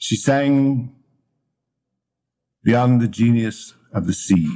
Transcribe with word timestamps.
She 0.00 0.14
sang 0.14 0.94
Beyond 2.62 3.00
the 3.00 3.08
Genius 3.08 3.74
of 3.92 4.06
the 4.06 4.12
Sea. 4.12 4.46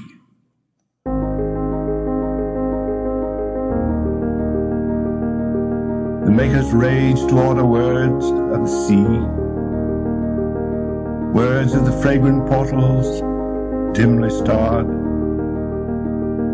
The 6.24 6.30
maker's 6.30 6.72
rage 6.72 7.18
toward 7.26 7.58
the 7.58 7.66
words 7.66 8.24
of 8.24 8.60
the 8.62 8.68
sea, 8.86 9.18
words 11.36 11.74
of 11.74 11.86
the 11.86 12.00
fragrant 12.00 12.48
portals, 12.48 13.20
dimly 13.96 14.30
starred, 14.30 14.86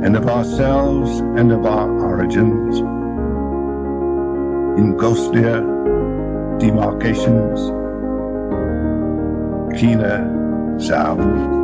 and 0.02 0.16
of 0.16 0.26
ourselves 0.28 1.20
and 1.20 1.52
of 1.52 1.66
our 1.66 1.90
origins, 2.06 2.78
in 4.78 4.96
ghostlier 4.96 5.60
demarcations, 6.58 7.77
keener 9.76 10.78
sound. 10.78 11.56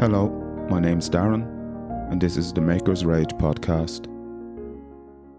Hello, 0.00 0.28
my 0.68 0.80
name's 0.80 1.08
Darren, 1.08 1.44
and 2.10 2.20
this 2.20 2.36
is 2.36 2.52
the 2.52 2.60
Maker's 2.60 3.04
Rage 3.04 3.30
podcast. 3.30 4.06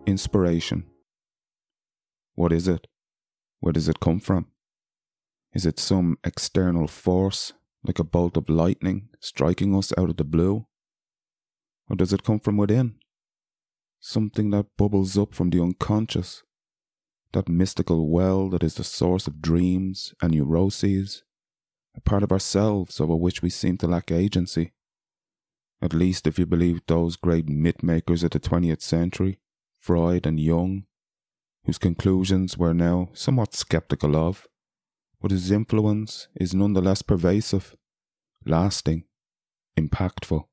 Inspiration. 0.08 0.86
What 2.34 2.52
is 2.52 2.68
it? 2.68 2.88
Where 3.60 3.74
does 3.74 3.88
it 3.88 4.00
come 4.00 4.20
from? 4.20 4.48
Is 5.54 5.66
it 5.66 5.80
some 5.80 6.18
external 6.24 6.88
force, 6.88 7.54
like 7.84 8.00
a 8.00 8.04
bolt 8.04 8.38
of 8.38 8.50
lightning 8.50 9.10
striking 9.20 9.76
us 9.76 9.94
out 9.98 10.10
of 10.10 10.18
the 10.18 10.24
blue? 10.26 10.66
Or 11.90 11.96
does 11.96 12.12
it 12.12 12.24
come 12.24 12.40
from 12.40 12.58
within? 12.58 12.96
Something 14.08 14.52
that 14.52 14.68
bubbles 14.78 15.18
up 15.18 15.34
from 15.34 15.50
the 15.50 15.60
unconscious, 15.60 16.44
that 17.34 17.50
mystical 17.50 18.08
well 18.08 18.50
that 18.50 18.62
is 18.62 18.76
the 18.76 18.84
source 18.84 19.26
of 19.26 19.42
dreams 19.42 20.14
and 20.22 20.32
neuroses. 20.32 21.24
A 21.96 22.02
part 22.02 22.22
of 22.22 22.32
ourselves 22.32 23.02
over 23.02 23.16
which 23.16 23.42
we 23.42 23.50
seem 23.50 23.80
to 23.80 23.88
lack 23.88 24.12
agency. 24.12 24.74
At 25.82 25.96
least 25.96 26.28
if 26.28 26.38
you 26.38 26.46
believe 26.46 26.82
those 26.86 27.16
great 27.16 27.50
myth 27.50 27.82
makers 27.82 28.22
of 28.22 28.30
the 28.30 28.40
20th 28.40 28.84
century, 28.84 29.40
Freud 29.80 30.28
and 30.28 30.40
Jung, 30.40 30.86
whose 31.64 31.80
conclusions 31.80 32.60
we're 32.60 32.74
now 32.74 33.10
somewhat 33.14 33.56
skeptical 33.56 34.16
of, 34.16 34.46
but 35.20 35.32
whose 35.32 35.50
influence 35.50 36.28
is 36.36 36.54
nonetheless 36.54 37.02
pervasive, 37.02 37.76
lasting, 38.46 39.06
impactful, 39.76 40.46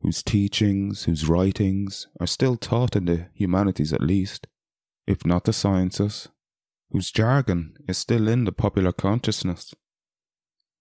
whose 0.00 0.22
teachings, 0.22 1.04
whose 1.04 1.28
writings 1.28 2.06
are 2.20 2.26
still 2.26 2.56
taught 2.56 2.96
in 2.96 3.06
the 3.06 3.26
humanities 3.34 3.92
at 3.92 4.00
least, 4.00 4.46
if 5.06 5.24
not 5.24 5.44
the 5.44 5.52
sciences, 5.52 6.28
whose 6.90 7.10
jargon 7.10 7.74
is 7.88 7.98
still 7.98 8.28
in 8.28 8.44
the 8.44 8.52
popular 8.52 8.92
consciousness 8.92 9.74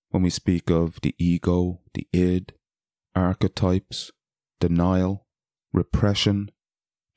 when 0.10 0.24
we 0.24 0.30
speak 0.30 0.70
of 0.70 1.00
the 1.02 1.14
ego, 1.18 1.82
the 1.94 2.08
id, 2.14 2.54
archetypes, 3.16 4.12
denial, 4.60 5.26
repression, 5.74 6.52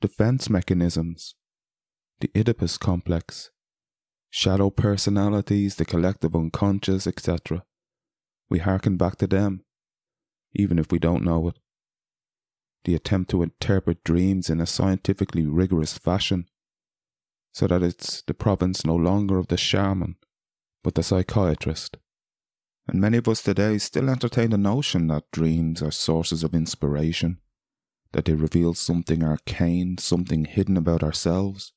defense 0.01 0.49
mechanisms, 0.49 1.35
the 2.19 2.29
Oedipus 2.35 2.77
complex, 2.77 3.51
shadow 4.29 4.69
personalities, 4.69 5.75
the 5.75 5.85
collective 5.85 6.35
unconscious, 6.35 7.07
etc. 7.07 7.63
We 8.49 8.59
hearken 8.59 8.97
back 8.97 9.15
to 9.17 9.27
them, 9.27 9.63
even 10.53 10.77
if 10.79 10.91
we 10.91 10.99
don't 10.99 11.23
know 11.23 11.47
it. 11.49 11.55
The 12.85 12.95
attempt 12.95 13.29
to 13.31 13.43
interpret 13.43 14.03
dreams 14.03 14.49
in 14.49 14.61
a 14.61 14.65
scientifically 14.65 15.45
rigorous 15.45 15.97
fashion, 15.97 16.47
so 17.51 17.67
that 17.67 17.83
it's 17.83 18.21
the 18.21 18.33
province 18.33 18.85
no 18.85 18.95
longer 18.95 19.37
of 19.37 19.47
the 19.47 19.57
shaman, 19.57 20.15
but 20.83 20.95
the 20.95 21.03
psychiatrist. 21.03 21.97
And 22.87 23.01
many 23.01 23.17
of 23.17 23.27
us 23.27 23.41
today 23.43 23.77
still 23.77 24.09
entertain 24.09 24.51
the 24.51 24.57
notion 24.57 25.07
that 25.07 25.29
dreams 25.31 25.81
are 25.83 25.91
sources 25.91 26.43
of 26.43 26.55
inspiration, 26.55 27.39
that 28.13 28.25
they 28.25 28.33
reveal 28.33 28.73
something 28.73 29.23
arcane, 29.23 29.97
something 29.97 30.45
hidden 30.45 30.77
about 30.77 31.03
ourselves, 31.03 31.73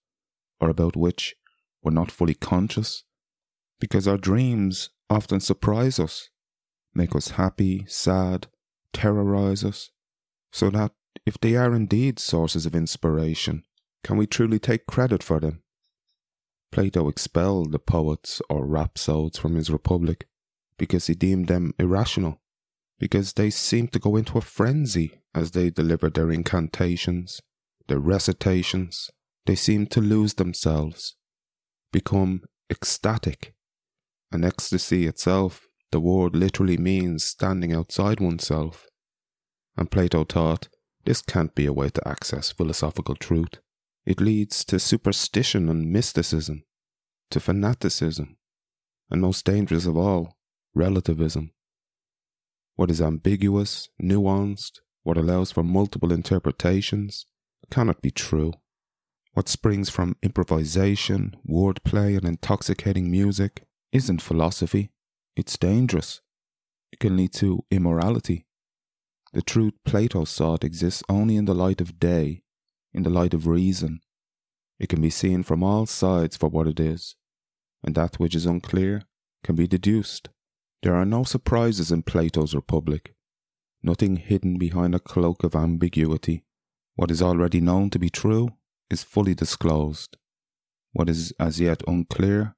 or 0.60 0.70
about 0.70 0.96
which 0.96 1.34
we're 1.82 1.90
not 1.90 2.10
fully 2.10 2.34
conscious, 2.34 3.04
because 3.80 4.06
our 4.06 4.16
dreams 4.16 4.90
often 5.10 5.40
surprise 5.40 5.98
us, 5.98 6.30
make 6.94 7.14
us 7.16 7.32
happy, 7.32 7.84
sad, 7.88 8.46
terrorize 8.92 9.64
us, 9.64 9.90
so 10.52 10.70
that 10.70 10.92
if 11.26 11.38
they 11.40 11.56
are 11.56 11.74
indeed 11.74 12.18
sources 12.18 12.66
of 12.66 12.74
inspiration, 12.74 13.64
can 14.04 14.16
we 14.16 14.26
truly 14.26 14.58
take 14.58 14.86
credit 14.86 15.22
for 15.22 15.40
them? 15.40 15.62
Plato 16.70 17.08
expelled 17.08 17.72
the 17.72 17.78
poets 17.78 18.40
or 18.48 18.66
rhapsodes 18.66 19.38
from 19.38 19.54
his 19.54 19.70
Republic 19.70 20.26
because 20.78 21.06
he 21.06 21.14
deemed 21.14 21.48
them 21.48 21.74
irrational, 21.78 22.40
because 22.98 23.34
they 23.34 23.50
seemed 23.50 23.92
to 23.92 23.98
go 23.98 24.16
into 24.16 24.38
a 24.38 24.40
frenzy 24.40 25.20
as 25.34 25.50
they 25.50 25.70
delivered 25.70 26.14
their 26.14 26.30
incantations, 26.30 27.40
their 27.88 27.98
recitations. 27.98 29.10
They 29.46 29.54
seemed 29.54 29.90
to 29.92 30.00
lose 30.00 30.34
themselves, 30.34 31.16
become 31.92 32.42
ecstatic. 32.70 33.54
And 34.30 34.44
ecstasy 34.44 35.06
itself, 35.06 35.66
the 35.90 36.00
word 36.00 36.34
literally 36.34 36.78
means 36.78 37.24
standing 37.24 37.72
outside 37.72 38.18
oneself. 38.18 38.86
And 39.76 39.90
Plato 39.90 40.24
taught 40.24 40.68
this 41.04 41.22
can't 41.22 41.54
be 41.54 41.66
a 41.66 41.72
way 41.72 41.88
to 41.90 42.08
access 42.08 42.52
philosophical 42.52 43.16
truth. 43.16 43.58
It 44.04 44.20
leads 44.20 44.64
to 44.66 44.78
superstition 44.78 45.68
and 45.68 45.90
mysticism, 45.90 46.64
to 47.30 47.40
fanaticism, 47.40 48.36
and 49.10 49.20
most 49.22 49.44
dangerous 49.44 49.86
of 49.86 49.96
all, 49.96 50.36
relativism. 50.74 51.52
What 52.76 52.90
is 52.90 53.00
ambiguous, 53.00 53.88
nuanced, 54.02 54.80
what 55.02 55.16
allows 55.16 55.52
for 55.52 55.62
multiple 55.62 56.12
interpretations, 56.12 57.26
cannot 57.70 58.02
be 58.02 58.10
true. 58.10 58.52
What 59.34 59.48
springs 59.48 59.88
from 59.88 60.16
improvisation, 60.22 61.36
wordplay, 61.48 62.16
and 62.16 62.26
intoxicating 62.26 63.10
music 63.10 63.64
isn't 63.92 64.22
philosophy. 64.22 64.90
It's 65.36 65.56
dangerous. 65.56 66.20
It 66.92 66.98
can 67.00 67.16
lead 67.16 67.32
to 67.34 67.64
immorality. 67.70 68.46
The 69.32 69.42
truth 69.42 69.72
Plato 69.84 70.24
sought 70.24 70.62
exists 70.62 71.02
only 71.08 71.36
in 71.36 71.46
the 71.46 71.54
light 71.54 71.80
of 71.80 71.98
day, 71.98 72.42
in 72.92 73.02
the 73.02 73.10
light 73.10 73.32
of 73.32 73.46
reason. 73.46 74.00
It 74.78 74.88
can 74.88 75.00
be 75.00 75.10
seen 75.10 75.42
from 75.42 75.62
all 75.62 75.86
sides 75.86 76.36
for 76.36 76.48
what 76.48 76.66
it 76.66 76.78
is, 76.78 77.16
and 77.82 77.94
that 77.94 78.16
which 78.16 78.34
is 78.34 78.44
unclear 78.44 79.04
can 79.42 79.56
be 79.56 79.66
deduced. 79.66 80.28
There 80.82 80.94
are 80.94 81.06
no 81.06 81.24
surprises 81.24 81.90
in 81.90 82.02
Plato's 82.02 82.54
Republic, 82.54 83.14
nothing 83.82 84.16
hidden 84.16 84.58
behind 84.58 84.94
a 84.94 85.00
cloak 85.00 85.44
of 85.44 85.56
ambiguity. 85.56 86.44
What 86.94 87.10
is 87.10 87.22
already 87.22 87.60
known 87.60 87.88
to 87.90 87.98
be 87.98 88.10
true 88.10 88.50
is 88.90 89.02
fully 89.02 89.34
disclosed. 89.34 90.18
What 90.92 91.08
is 91.08 91.32
as 91.40 91.58
yet 91.58 91.82
unclear 91.88 92.54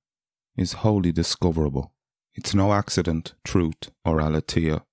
is 0.56 0.72
wholly 0.72 1.12
discoverable. 1.12 1.92
It's 2.34 2.54
no 2.54 2.72
accident 2.72 3.34
truth 3.44 3.90
or 4.04 4.20
aletheia 4.20 4.84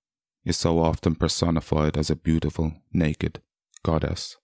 is 0.44 0.56
so 0.56 0.78
often 0.78 1.14
personified 1.14 1.96
as 1.96 2.10
a 2.10 2.16
beautiful, 2.16 2.72
naked 2.92 3.40
goddess. 3.84 4.36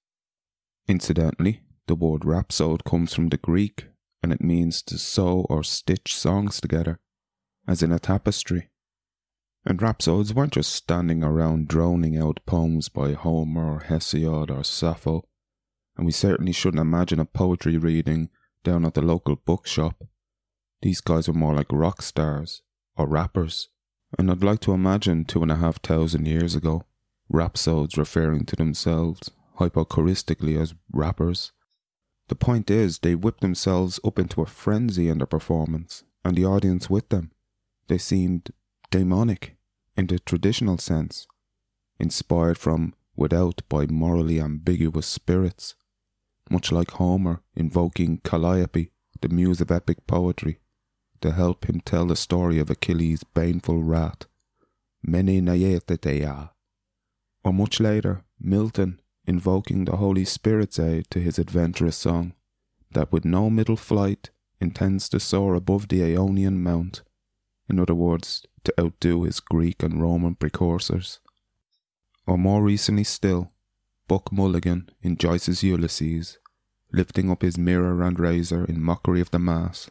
Incidentally, 0.87 1.63
the 1.87 1.95
word 1.95 2.25
rhapsode 2.25 2.85
comes 2.85 3.15
from 3.15 3.29
the 3.29 3.37
Greek 3.37 3.87
and 4.23 4.33
it 4.33 4.41
means 4.41 4.83
to 4.83 4.99
sew 4.99 5.47
or 5.49 5.63
stitch 5.63 6.17
songs 6.17 6.61
together, 6.61 6.99
as 7.67 7.83
in 7.83 7.93
a 7.93 7.99
tapestry. 7.99 8.69
And 9.65 9.81
rhapsodes 9.81 10.35
weren't 10.35 10.55
just 10.55 10.73
standing 10.73 11.23
around 11.23 11.69
droning 11.69 12.17
out 12.17 12.41
poems 12.47 12.89
by 12.89 13.13
Homer 13.13 13.75
or 13.75 13.81
Hesiod 13.81 14.51
or 14.51 14.65
Sappho, 14.65 15.25
and 15.97 16.07
we 16.07 16.13
certainly 16.13 16.53
shouldn't 16.53 16.81
imagine 16.81 17.21
a 17.21 17.25
poetry 17.25 17.77
reading 17.77 18.31
down 18.65 18.85
at 18.85 18.94
the 18.94 19.03
local 19.03 19.37
bookshop. 19.37 20.05
These 20.83 21.01
guys 21.01 21.29
were 21.29 21.35
more 21.35 21.55
like 21.55 21.73
rock 21.73 22.03
stars 22.03 22.62
or 22.97 23.09
rappers, 23.09 23.69
and 24.16 24.31
I'd 24.31 24.44
like 24.44 24.60
to 24.60 24.72
imagine 24.72 25.25
two 25.25 25.43
and 25.43 25.50
a 25.50 25.56
half 25.56 25.82
thousand 25.82 26.26
years 26.26 26.55
ago, 26.55 26.84
rhapsodes 27.28 27.99
referring 27.99 28.46
to 28.46 28.56
themselves 28.56 29.31
hypocoristically 29.58 30.56
as 30.56 30.75
rappers. 30.93 31.52
The 32.28 32.34
point 32.34 32.70
is, 32.70 33.00
they 33.00 33.14
whipped 33.14 33.40
themselves 33.40 33.99
up 34.05 34.19
into 34.19 34.43
a 34.43 34.46
frenzy 34.46 35.08
in 35.08 35.19
their 35.19 35.26
performance, 35.26 36.05
and 36.25 36.37
the 36.37 36.44
audience 36.44 36.88
with 36.88 37.08
them. 37.08 37.32
They 37.88 37.99
seemed 37.99 38.50
demonic 38.90 39.56
in 39.96 40.06
the 40.06 40.19
traditional 40.19 40.78
sense, 40.78 41.26
inspired 41.99 42.58
from 42.58 42.94
without 43.16 43.62
by 43.69 43.87
morally 43.87 44.40
ambiguous 44.40 45.06
spirits, 45.06 45.75
much 46.50 46.70
like 46.70 46.93
Homer 46.93 47.43
invoking 47.56 48.19
Calliope, 48.19 48.90
the 49.20 49.28
muse 49.28 49.60
of 49.60 49.72
epic 49.72 50.06
poetry, 50.06 50.60
to 51.20 51.32
help 51.32 51.69
him 51.69 51.81
tell 51.81 52.06
the 52.06 52.17
story 52.17 52.59
of 52.59 52.70
Achilles' 52.70 53.25
baneful 53.25 53.82
wrath, 53.82 54.26
Menin 55.03 55.47
aeide 55.47 56.00
thea. 56.00 56.50
Or 57.44 57.53
much 57.53 57.81
later, 57.81 58.25
Milton 58.41 59.00
invoking 59.26 59.85
the 59.85 59.97
Holy 59.97 60.25
Spirit's 60.25 60.79
aid 60.79 61.06
to 61.11 61.20
his 61.20 61.38
adventurous 61.38 61.97
song, 61.97 62.32
that 62.93 63.12
with 63.12 63.25
no 63.25 63.50
middle 63.50 63.76
flight 63.76 64.31
intends 64.61 65.09
to 65.11 65.20
soar 65.20 65.55
above 65.55 65.88
the 65.88 66.00
Aonian 66.00 66.62
Mount, 66.62 67.03
in 67.69 67.79
other 67.79 67.94
words, 67.94 68.47
to 68.65 68.75
outdo 68.81 69.25
his 69.25 69.41
Greek 69.41 69.82
and 69.82 70.00
Roman 70.00 70.35
precursors. 70.35 71.20
Or 72.26 72.38
more 72.38 72.62
recently 72.62 73.05
still, 73.05 73.53
Buck 74.09 74.32
Mulligan 74.32 74.91
in 75.03 75.17
Joyce's 75.17 75.62
Ulysses, 75.62 76.38
lifting 76.93 77.31
up 77.31 77.43
his 77.43 77.59
mirror 77.59 78.03
and 78.03 78.19
razor 78.19 78.65
in 78.65 78.82
mockery 78.82 79.20
of 79.20 79.31
the 79.31 79.38
Mass, 79.38 79.91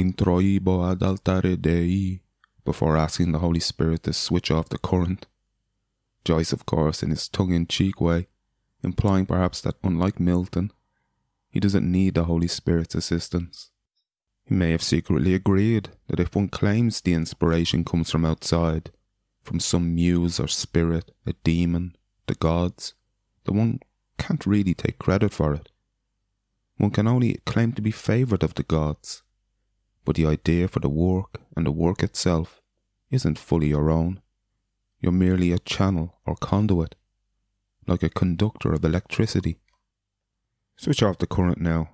introibo 0.00 0.90
ad 0.90 1.02
altare 1.02 1.56
Dei, 1.60 2.22
before 2.64 2.96
asking 2.96 3.32
the 3.32 3.38
Holy 3.38 3.60
Spirit 3.60 4.02
to 4.04 4.12
switch 4.12 4.50
off 4.50 4.68
the 4.68 4.78
current. 4.78 5.26
Joyce, 6.24 6.52
of 6.52 6.66
course, 6.66 7.02
in 7.02 7.10
his 7.10 7.28
tongue 7.28 7.52
in 7.52 7.66
cheek 7.66 8.00
way, 8.00 8.28
implying 8.82 9.26
perhaps 9.26 9.60
that 9.62 9.76
unlike 9.82 10.20
Milton, 10.20 10.72
he 11.50 11.60
doesn't 11.60 11.90
need 11.90 12.14
the 12.14 12.24
Holy 12.24 12.48
Spirit's 12.48 12.94
assistance. 12.94 13.70
He 14.44 14.54
may 14.54 14.70
have 14.72 14.82
secretly 14.82 15.34
agreed 15.34 15.90
that 16.08 16.20
if 16.20 16.34
one 16.34 16.48
claims 16.48 17.00
the 17.00 17.14
inspiration 17.14 17.84
comes 17.84 18.10
from 18.10 18.24
outside, 18.24 18.90
from 19.42 19.60
some 19.60 19.94
muse 19.94 20.38
or 20.38 20.48
spirit, 20.48 21.10
a 21.26 21.32
demon, 21.44 21.96
the 22.26 22.34
gods, 22.34 22.94
then 23.44 23.56
one 23.56 23.80
can't 24.18 24.46
really 24.46 24.74
take 24.74 24.98
credit 24.98 25.32
for 25.32 25.54
it. 25.54 25.68
One 26.76 26.90
can 26.90 27.06
only 27.06 27.40
claim 27.46 27.72
to 27.72 27.82
be 27.82 27.90
favoured 27.90 28.42
of 28.42 28.54
the 28.54 28.62
gods, 28.62 29.22
but 30.04 30.16
the 30.16 30.26
idea 30.26 30.68
for 30.68 30.80
the 30.80 30.88
work 30.88 31.40
and 31.56 31.66
the 31.66 31.72
work 31.72 32.02
itself 32.02 32.60
isn't 33.10 33.38
fully 33.38 33.68
your 33.68 33.90
own. 33.90 34.20
You're 35.00 35.12
merely 35.12 35.52
a 35.52 35.58
channel 35.58 36.18
or 36.26 36.36
conduit, 36.36 36.94
like 37.86 38.02
a 38.02 38.10
conductor 38.10 38.72
of 38.72 38.84
electricity. 38.84 39.58
Switch 40.76 41.02
off 41.02 41.18
the 41.18 41.26
current 41.26 41.60
now. 41.60 41.90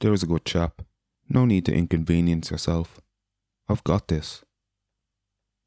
There 0.00 0.12
is 0.12 0.22
a 0.22 0.26
good 0.26 0.44
chap. 0.44 0.82
No 1.28 1.44
need 1.44 1.64
to 1.66 1.74
inconvenience 1.74 2.50
yourself. 2.50 3.00
I've 3.68 3.84
got 3.84 4.08
this. 4.08 4.44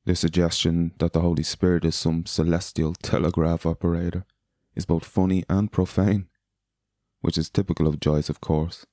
The 0.05 0.15
suggestion 0.15 0.93
that 0.97 1.13
the 1.13 1.19
Holy 1.19 1.43
Spirit 1.43 1.85
is 1.85 1.95
some 1.95 2.25
celestial 2.25 2.95
telegraph 2.95 3.65
operator 3.65 4.25
is 4.73 4.85
both 4.85 5.05
funny 5.05 5.43
and 5.47 5.71
profane, 5.71 6.27
which 7.21 7.37
is 7.37 7.49
typical 7.49 7.87
of 7.87 7.99
Joyce, 7.99 8.29
of 8.29 8.41
course. 8.41 8.85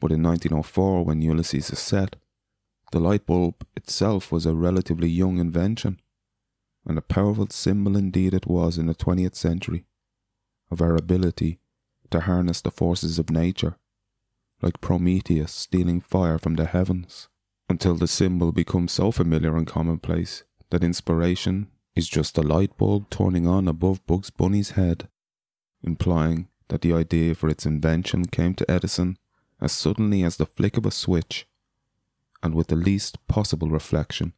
But 0.00 0.12
in 0.12 0.22
1904, 0.22 1.04
when 1.04 1.22
Ulysses 1.22 1.70
is 1.70 1.78
set, 1.78 2.16
the 2.92 3.00
light 3.00 3.26
bulb 3.26 3.66
itself 3.76 4.32
was 4.32 4.46
a 4.46 4.54
relatively 4.54 5.08
young 5.08 5.38
invention, 5.38 6.00
and 6.86 6.96
a 6.96 7.02
powerful 7.02 7.48
symbol 7.50 7.96
indeed 7.96 8.32
it 8.32 8.46
was 8.46 8.78
in 8.78 8.86
the 8.86 8.94
20th 8.94 9.34
century 9.34 9.84
of 10.70 10.80
our 10.80 10.96
ability 10.96 11.58
to 12.10 12.20
harness 12.20 12.60
the 12.60 12.70
forces 12.70 13.18
of 13.18 13.30
nature, 13.30 13.76
like 14.62 14.80
Prometheus 14.80 15.52
stealing 15.52 16.00
fire 16.00 16.38
from 16.38 16.54
the 16.54 16.64
heavens, 16.64 17.28
until 17.68 17.94
the 17.94 18.08
symbol 18.08 18.52
becomes 18.52 18.92
so 18.92 19.10
familiar 19.10 19.56
and 19.56 19.66
commonplace 19.66 20.44
that 20.70 20.84
inspiration 20.84 21.68
is 21.94 22.08
just 22.08 22.38
a 22.38 22.42
light 22.42 22.76
bulb 22.78 23.10
turning 23.10 23.46
on 23.46 23.68
above 23.68 24.06
Bugs 24.06 24.30
Bunny's 24.30 24.70
head, 24.70 25.08
implying 25.82 26.48
that 26.68 26.82
the 26.82 26.92
idea 26.92 27.34
for 27.34 27.48
its 27.48 27.66
invention 27.66 28.26
came 28.26 28.54
to 28.54 28.70
Edison 28.70 29.18
as 29.60 29.72
suddenly 29.72 30.22
as 30.22 30.36
the 30.36 30.46
flick 30.46 30.76
of 30.76 30.86
a 30.86 30.90
switch 30.90 31.46
and 32.42 32.54
with 32.54 32.68
the 32.68 32.76
least 32.76 33.26
possible 33.26 33.68
reflection, 33.68 34.32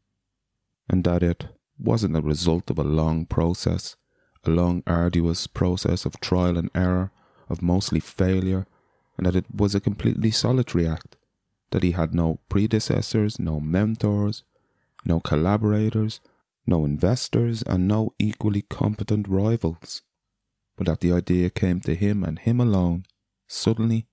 and 0.88 1.04
that 1.04 1.22
it 1.22 1.48
wasn't 1.78 2.14
the 2.14 2.22
result 2.22 2.70
of 2.70 2.78
a 2.78 2.84
long 2.84 3.26
process, 3.26 3.96
a 4.44 4.50
long 4.50 4.82
arduous 4.86 5.46
process 5.46 6.06
of 6.06 6.20
trial 6.20 6.56
and 6.56 6.70
error, 6.74 7.10
of 7.48 7.62
mostly 7.62 8.00
failure, 8.00 8.66
and 9.16 9.26
that 9.26 9.36
it 9.36 9.44
was 9.54 9.74
a 9.74 9.80
completely 9.80 10.30
solitary 10.30 10.86
act, 10.86 11.16
that 11.70 11.82
he 11.82 11.92
had 11.92 12.14
no 12.14 12.40
predecessors, 12.48 13.38
no 13.38 13.60
mentors, 13.60 14.44
no 15.04 15.20
collaborators, 15.20 16.20
no 16.66 16.84
investors, 16.84 17.62
and 17.62 17.86
no 17.86 18.14
equally 18.18 18.62
competent 18.62 19.28
rivals, 19.28 20.02
but 20.76 20.86
that 20.86 21.00
the 21.00 21.12
idea 21.12 21.50
came 21.50 21.80
to 21.80 21.94
him 21.94 22.24
and 22.24 22.38
him 22.38 22.60
alone, 22.60 23.04
suddenly, 23.46 24.06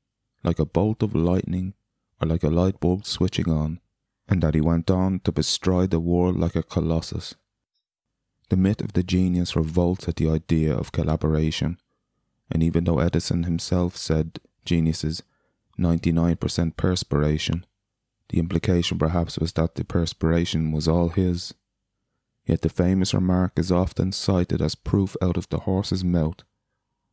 like 0.47 0.59
a 0.59 0.65
bolt 0.65 1.03
of 1.03 1.13
lightning 1.13 1.73
or 2.21 2.27
like 2.27 2.41
a 2.41 2.49
light 2.49 2.79
bulb 2.79 3.05
switching 3.05 3.49
on, 3.51 3.81
and 4.29 4.41
that 4.41 4.55
he 4.55 4.61
went 4.61 4.89
on 4.89 5.19
to 5.19 5.31
bestride 5.31 5.91
the 5.91 5.99
world 5.99 6.37
like 6.37 6.55
a 6.55 6.63
colossus. 6.63 7.35
The 8.49 8.55
myth 8.55 8.79
of 8.79 8.93
the 8.93 9.03
genius 9.03 9.57
revolts 9.57 10.07
at 10.07 10.15
the 10.15 10.29
idea 10.29 10.73
of 10.73 10.93
collaboration, 10.93 11.77
and 12.49 12.63
even 12.63 12.85
though 12.85 12.99
Edison 12.99 13.43
himself 13.43 13.97
said 13.97 14.39
geniuses 14.63 15.21
99% 15.77 16.77
perspiration, 16.77 17.65
the 18.29 18.39
implication 18.39 18.97
perhaps 18.97 19.37
was 19.37 19.51
that 19.53 19.75
the 19.75 19.83
perspiration 19.83 20.71
was 20.71 20.87
all 20.87 21.09
his. 21.09 21.53
Yet 22.45 22.61
the 22.61 22.69
famous 22.69 23.13
remark 23.13 23.59
is 23.59 23.69
often 23.69 24.13
cited 24.13 24.61
as 24.61 24.75
proof 24.75 25.17
out 25.21 25.35
of 25.35 25.49
the 25.49 25.59
horse's 25.59 26.05
mouth 26.05 26.41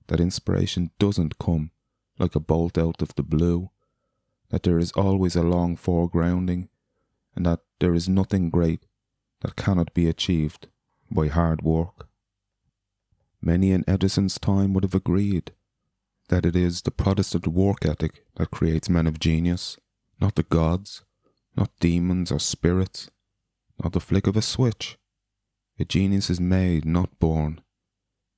that 0.06 0.20
inspiration 0.20 0.92
doesn't 1.00 1.38
come 1.40 1.72
like 2.18 2.34
a 2.34 2.40
bolt 2.40 2.78
out 2.78 3.02
of 3.02 3.14
the 3.14 3.22
blue, 3.22 3.70
that 4.50 4.62
there 4.62 4.78
is 4.78 4.92
always 4.92 5.36
a 5.36 5.42
long 5.42 5.76
foregrounding, 5.76 6.68
and 7.34 7.44
that 7.46 7.60
there 7.80 7.94
is 7.94 8.08
nothing 8.08 8.50
great 8.50 8.86
that 9.40 9.56
cannot 9.56 9.92
be 9.94 10.08
achieved 10.08 10.68
by 11.10 11.28
hard 11.28 11.62
work. 11.62 12.08
Many 13.42 13.72
in 13.72 13.84
Edison's 13.88 14.38
time 14.38 14.72
would 14.72 14.84
have 14.84 14.94
agreed 14.94 15.52
that 16.28 16.46
it 16.46 16.56
is 16.56 16.82
the 16.82 16.90
Protestant 16.90 17.46
work 17.46 17.84
ethic 17.84 18.24
that 18.36 18.50
creates 18.50 18.88
men 18.88 19.06
of 19.06 19.20
genius, 19.20 19.76
not 20.20 20.36
the 20.36 20.44
gods, 20.44 21.02
not 21.56 21.70
demons 21.80 22.32
or 22.32 22.38
spirits, 22.38 23.10
not 23.82 23.92
the 23.92 24.00
flick 24.00 24.26
of 24.26 24.36
a 24.36 24.42
switch. 24.42 24.96
A 25.78 25.84
genius 25.84 26.30
is 26.30 26.40
made, 26.40 26.84
not 26.84 27.18
born. 27.18 27.60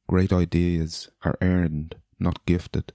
Great 0.09 0.33
ideas 0.33 1.09
are 1.23 1.37
earned, 1.41 1.97
not 2.19 2.45
gifted. 2.47 2.93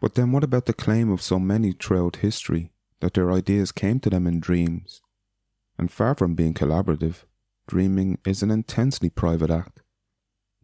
But 0.00 0.14
then 0.14 0.32
what 0.32 0.44
about 0.44 0.66
the 0.66 0.72
claim 0.72 1.10
of 1.10 1.22
so 1.22 1.38
many 1.38 1.72
throughout 1.72 2.16
history 2.16 2.72
that 3.00 3.14
their 3.14 3.32
ideas 3.32 3.72
came 3.72 4.00
to 4.00 4.10
them 4.10 4.26
in 4.26 4.40
dreams? 4.40 5.02
And 5.78 5.90
far 5.90 6.14
from 6.14 6.34
being 6.34 6.54
collaborative, 6.54 7.24
dreaming 7.66 8.18
is 8.24 8.42
an 8.42 8.50
intensely 8.50 9.10
private 9.10 9.50
act. 9.50 9.82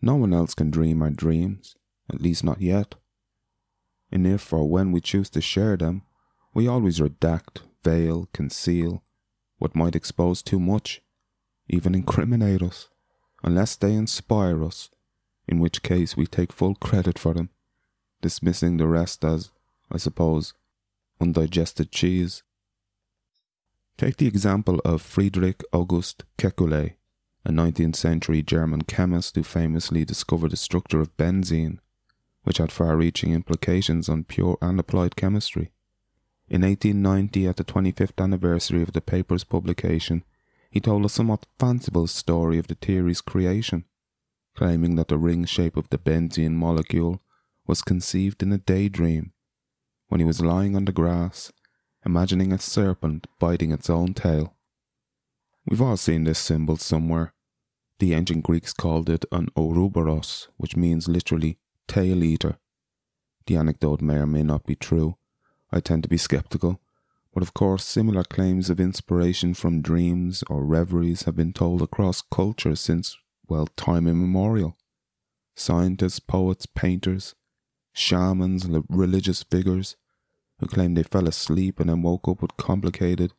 No 0.00 0.16
one 0.16 0.32
else 0.32 0.54
can 0.54 0.70
dream 0.70 1.02
our 1.02 1.10
dreams, 1.10 1.76
at 2.12 2.20
least 2.20 2.44
not 2.44 2.60
yet. 2.60 2.94
And 4.12 4.26
if 4.26 4.52
or 4.52 4.68
when 4.68 4.92
we 4.92 5.00
choose 5.00 5.30
to 5.30 5.40
share 5.40 5.76
them, 5.76 6.02
we 6.52 6.68
always 6.68 7.00
redact, 7.00 7.62
veil, 7.82 8.28
conceal 8.32 9.02
what 9.58 9.74
might 9.74 9.96
expose 9.96 10.42
too 10.42 10.60
much 10.60 11.00
even 11.68 11.94
incriminate 11.94 12.62
us, 12.62 12.88
unless 13.42 13.76
they 13.76 13.94
inspire 13.94 14.64
us, 14.64 14.90
in 15.48 15.58
which 15.58 15.82
case 15.82 16.16
we 16.16 16.26
take 16.26 16.52
full 16.52 16.74
credit 16.74 17.18
for 17.18 17.34
them, 17.34 17.50
dismissing 18.24 18.78
the 18.78 18.86
rest 18.86 19.22
as, 19.22 19.50
I 19.92 19.98
suppose, 19.98 20.54
undigested 21.20 21.92
cheese. 21.92 22.42
Take 23.98 24.16
the 24.16 24.26
example 24.26 24.80
of 24.82 25.02
Friedrich 25.02 25.62
August 25.74 26.24
Kekulé, 26.38 26.94
a 27.44 27.50
19th 27.50 27.96
century 27.96 28.42
German 28.42 28.80
chemist 28.80 29.36
who 29.36 29.42
famously 29.42 30.06
discovered 30.06 30.52
the 30.52 30.56
structure 30.56 31.02
of 31.02 31.14
benzene, 31.18 31.80
which 32.44 32.56
had 32.56 32.72
far 32.72 32.96
reaching 32.96 33.34
implications 33.34 34.08
on 34.08 34.24
pure 34.24 34.56
and 34.62 34.80
applied 34.80 35.16
chemistry. 35.16 35.70
In 36.48 36.62
1890, 36.62 37.46
at 37.46 37.58
the 37.58 37.64
25th 37.64 38.24
anniversary 38.24 38.80
of 38.80 38.94
the 38.94 39.02
paper's 39.02 39.44
publication, 39.44 40.24
he 40.70 40.80
told 40.80 41.04
a 41.04 41.10
somewhat 41.10 41.44
fanciful 41.58 42.06
story 42.06 42.56
of 42.56 42.68
the 42.68 42.74
theory's 42.74 43.20
creation, 43.20 43.84
claiming 44.56 44.94
that 44.96 45.08
the 45.08 45.18
ring 45.18 45.44
shape 45.44 45.76
of 45.76 45.90
the 45.90 45.98
benzene 45.98 46.54
molecule 46.54 47.20
was 47.66 47.82
conceived 47.82 48.42
in 48.42 48.52
a 48.52 48.58
daydream 48.58 49.32
when 50.08 50.20
he 50.20 50.26
was 50.26 50.40
lying 50.40 50.76
on 50.76 50.84
the 50.84 50.92
grass, 50.92 51.50
imagining 52.04 52.52
a 52.52 52.58
serpent 52.58 53.26
biting 53.38 53.72
its 53.72 53.88
own 53.88 54.14
tail. 54.14 54.54
We've 55.66 55.82
all 55.82 55.96
seen 55.96 56.24
this 56.24 56.38
symbol 56.38 56.76
somewhere. 56.76 57.32
The 57.98 58.12
ancient 58.12 58.44
Greeks 58.44 58.72
called 58.72 59.08
it 59.08 59.24
an 59.32 59.48
Ouroboros, 59.56 60.48
which 60.56 60.76
means 60.76 61.08
literally 61.08 61.58
tail 61.88 62.22
eater. 62.22 62.58
The 63.46 63.56
anecdote 63.56 64.02
may 64.02 64.16
or 64.16 64.26
may 64.26 64.42
not 64.42 64.66
be 64.66 64.74
true. 64.74 65.16
I 65.72 65.80
tend 65.80 66.02
to 66.02 66.08
be 66.08 66.16
skeptical, 66.16 66.80
but 67.32 67.42
of 67.42 67.54
course, 67.54 67.84
similar 67.84 68.24
claims 68.24 68.70
of 68.70 68.78
inspiration 68.78 69.54
from 69.54 69.82
dreams 69.82 70.44
or 70.48 70.64
reveries 70.64 71.22
have 71.22 71.36
been 71.36 71.52
told 71.52 71.82
across 71.82 72.22
cultures 72.22 72.80
since, 72.80 73.16
well, 73.48 73.66
time 73.76 74.06
immemorial. 74.06 74.76
Scientists, 75.56 76.20
poets, 76.20 76.66
painters, 76.66 77.34
shamans, 77.94 78.64
and 78.64 78.84
religious 78.90 79.42
figures 79.42 79.96
who 80.58 80.66
claim 80.66 80.94
they 80.94 81.02
fell 81.02 81.26
asleep 81.26 81.80
and 81.80 81.88
then 81.88 82.02
woke 82.02 82.28
up 82.28 82.42
with 82.42 82.56
complicated 82.58 83.32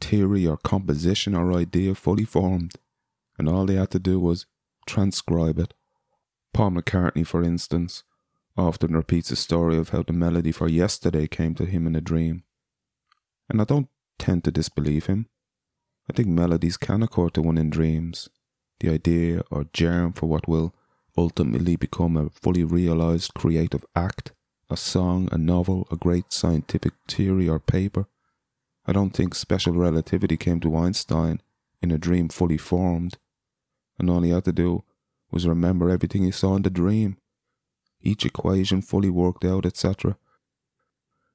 theory 0.00 0.46
or 0.46 0.58
composition 0.58 1.34
or 1.34 1.54
idea 1.54 1.94
fully 1.94 2.24
formed, 2.24 2.74
and 3.38 3.48
all 3.48 3.64
they 3.64 3.76
had 3.76 3.90
to 3.90 3.98
do 3.98 4.20
was 4.20 4.46
transcribe 4.86 5.58
it. 5.58 5.72
Paul 6.52 6.72
McCartney, 6.72 7.26
for 7.26 7.42
instance, 7.42 8.04
often 8.56 8.94
repeats 8.94 9.30
a 9.30 9.36
story 9.36 9.76
of 9.76 9.88
how 9.88 10.02
the 10.02 10.12
melody 10.12 10.52
for 10.52 10.68
yesterday 10.68 11.26
came 11.26 11.54
to 11.54 11.64
him 11.64 11.86
in 11.86 11.96
a 11.96 12.00
dream. 12.00 12.44
And 13.48 13.60
I 13.60 13.64
don't 13.64 13.88
tend 14.18 14.44
to 14.44 14.50
disbelieve 14.50 15.06
him. 15.06 15.28
I 16.08 16.12
think 16.12 16.28
melodies 16.28 16.76
can 16.76 17.02
occur 17.02 17.30
to 17.30 17.42
one 17.42 17.58
in 17.58 17.70
dreams, 17.70 18.28
the 18.80 18.90
idea 18.90 19.42
or 19.50 19.64
germ 19.72 20.12
for 20.12 20.26
what 20.26 20.46
will 20.46 20.74
ultimately 21.16 21.76
become 21.76 22.16
a 22.16 22.30
fully 22.30 22.64
realized 22.64 23.34
creative 23.34 23.84
act, 23.94 24.32
a 24.68 24.76
song, 24.76 25.28
a 25.30 25.38
novel, 25.38 25.86
a 25.90 25.96
great 25.96 26.32
scientific 26.32 26.94
theory 27.08 27.48
or 27.48 27.60
paper. 27.60 28.06
I 28.86 28.92
don't 28.92 29.10
think 29.10 29.34
special 29.34 29.74
relativity 29.74 30.36
came 30.36 30.60
to 30.60 30.76
Einstein 30.76 31.40
in 31.80 31.90
a 31.90 31.98
dream 31.98 32.28
fully 32.28 32.58
formed, 32.58 33.18
and 33.98 34.10
all 34.10 34.22
he 34.22 34.30
had 34.30 34.44
to 34.44 34.52
do 34.52 34.84
was 35.30 35.46
remember 35.46 35.90
everything 35.90 36.22
he 36.22 36.30
saw 36.30 36.56
in 36.56 36.62
the 36.62 36.70
dream, 36.70 37.16
each 38.00 38.26
equation 38.26 38.82
fully 38.82 39.10
worked 39.10 39.44
out, 39.44 39.64
etc. 39.64 40.16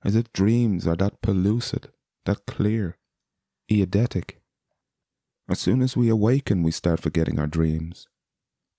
As 0.03 0.15
if 0.15 0.31
dreams 0.31 0.87
are 0.87 0.95
that 0.97 1.21
pellucid, 1.21 1.91
that 2.25 2.45
clear, 2.45 2.97
eidetic. 3.69 4.35
As 5.49 5.59
soon 5.59 5.81
as 5.81 5.97
we 5.97 6.09
awaken, 6.09 6.61
we 6.61 6.71
start 6.71 6.99
forgetting 6.99 7.39
our 7.39 7.47
dreams 7.47 8.07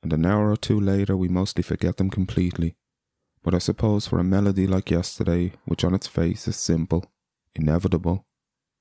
and 0.02 0.12
an 0.12 0.26
hour 0.26 0.50
or 0.50 0.56
two 0.56 0.80
later 0.80 1.16
we 1.16 1.28
mostly 1.28 1.62
forget 1.62 1.96
them 1.96 2.10
completely. 2.10 2.76
But 3.42 3.54
I 3.54 3.58
suppose 3.58 4.06
for 4.06 4.18
a 4.18 4.24
melody 4.24 4.66
like 4.66 4.90
yesterday, 4.90 5.52
which 5.64 5.84
on 5.84 5.94
its 5.94 6.06
face 6.06 6.46
is 6.46 6.56
simple, 6.56 7.10
inevitable, 7.54 8.26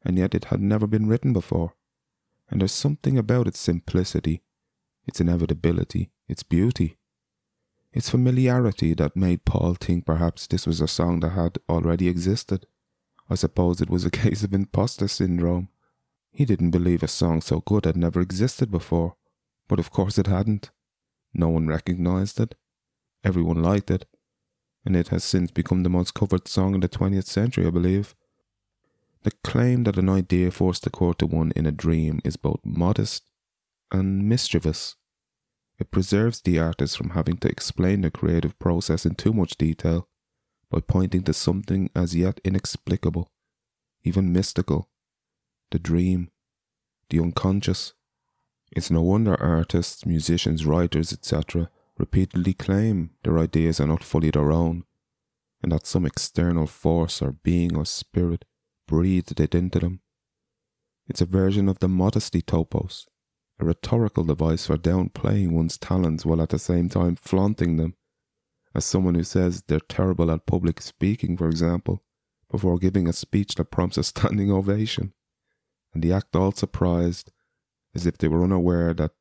and 0.03 0.17
yet 0.17 0.35
it 0.35 0.45
had 0.45 0.61
never 0.61 0.87
been 0.87 1.07
written 1.07 1.33
before, 1.33 1.73
and 2.49 2.61
there's 2.61 2.71
something 2.71 3.17
about 3.17 3.47
its 3.47 3.59
simplicity, 3.59 4.41
its 5.05 5.21
inevitability, 5.21 6.11
its 6.27 6.43
beauty, 6.43 6.97
its 7.91 8.09
familiarity 8.09 8.93
that 8.93 9.15
made 9.15 9.45
Paul 9.45 9.73
think 9.73 10.05
perhaps 10.05 10.45
this 10.45 10.67
was 10.67 10.79
a 10.79 10.87
song 10.87 11.21
that 11.21 11.29
had 11.29 11.57
already 11.67 12.07
existed. 12.07 12.65
I 13.29 13.35
suppose 13.35 13.81
it 13.81 13.89
was 13.89 14.05
a 14.05 14.11
case 14.23 14.43
of 14.43 14.53
imposter 14.53 15.07
syndrome. 15.07 15.69
He 16.31 16.45
didn't 16.45 16.71
believe 16.71 17.01
a 17.01 17.07
song 17.07 17.41
so 17.41 17.61
good 17.61 17.85
had 17.85 17.97
never 17.97 18.21
existed 18.21 18.69
before, 18.69 19.15
but 19.67 19.79
of 19.79 19.91
course 19.91 20.17
it 20.17 20.27
hadn't. 20.27 20.69
No 21.33 21.49
one 21.49 21.67
recognized 21.67 22.39
it. 22.39 22.55
Everyone 23.23 23.61
liked 23.61 23.91
it. 23.91 24.05
And 24.85 24.95
it 24.95 25.09
has 25.09 25.23
since 25.23 25.51
become 25.51 25.83
the 25.83 25.89
most 25.89 26.13
covered 26.13 26.47
song 26.47 26.73
in 26.73 26.81
the 26.81 26.89
20th 26.89 27.25
century, 27.25 27.67
I 27.67 27.69
believe. 27.69 28.15
The 29.23 29.31
claim 29.43 29.83
that 29.83 29.97
an 29.97 30.09
idea 30.09 30.49
forced 30.51 30.87
occur 30.87 31.13
to 31.13 31.27
one 31.27 31.51
in 31.55 31.65
a 31.65 31.71
dream 31.71 32.21
is 32.23 32.37
both 32.37 32.61
modest 32.63 33.23
and 33.91 34.27
mischievous. 34.27 34.95
It 35.77 35.91
preserves 35.91 36.41
the 36.41 36.59
artist 36.59 36.97
from 36.97 37.11
having 37.11 37.37
to 37.37 37.49
explain 37.49 38.01
the 38.01 38.11
creative 38.11 38.57
process 38.59 39.05
in 39.05 39.15
too 39.15 39.33
much 39.33 39.57
detail 39.57 40.07
by 40.69 40.79
pointing 40.79 41.23
to 41.23 41.33
something 41.33 41.89
as 41.95 42.15
yet 42.15 42.39
inexplicable, 42.43 43.31
even 44.03 44.31
mystical 44.31 44.89
the 45.71 45.79
dream, 45.79 46.29
the 47.09 47.19
unconscious. 47.19 47.93
It's 48.71 48.91
no 48.91 49.01
wonder 49.01 49.35
artists, 49.41 50.05
musicians, 50.05 50.65
writers, 50.65 51.11
etc., 51.11 51.69
repeatedly 51.97 52.53
claim 52.53 53.11
their 53.23 53.39
ideas 53.39 53.79
are 53.79 53.87
not 53.87 54.03
fully 54.03 54.29
their 54.29 54.51
own, 54.51 54.83
and 55.61 55.71
that 55.71 55.87
some 55.87 56.05
external 56.05 56.67
force 56.67 57.21
or 57.21 57.31
being 57.31 57.75
or 57.75 57.85
spirit 57.85 58.45
breathed 58.87 59.39
it 59.39 59.55
into 59.55 59.79
them. 59.79 60.01
It's 61.07 61.21
a 61.21 61.25
version 61.25 61.67
of 61.67 61.79
the 61.79 61.87
modesty 61.87 62.41
topos, 62.41 63.05
a 63.59 63.65
rhetorical 63.65 64.23
device 64.23 64.67
for 64.67 64.77
downplaying 64.77 65.51
one's 65.51 65.77
talents 65.77 66.25
while 66.25 66.41
at 66.41 66.49
the 66.49 66.59
same 66.59 66.89
time 66.89 67.15
flaunting 67.15 67.77
them, 67.77 67.95
as 68.75 68.85
someone 68.85 69.15
who 69.15 69.23
says 69.23 69.63
they're 69.67 69.79
terrible 69.79 70.31
at 70.31 70.45
public 70.45 70.81
speaking, 70.81 71.35
for 71.35 71.49
example, 71.49 72.03
before 72.51 72.77
giving 72.77 73.07
a 73.07 73.13
speech 73.13 73.55
that 73.55 73.71
prompts 73.71 73.97
a 73.97 74.03
standing 74.03 74.51
ovation, 74.59 75.13
and 75.93 76.03
the 76.03 76.13
act 76.13 76.35
all 76.35 76.51
surprised 76.51 77.31
as 77.95 78.05
if 78.05 78.17
they 78.17 78.27
were 78.27 78.43
unaware 78.43 78.93
that 78.93 79.11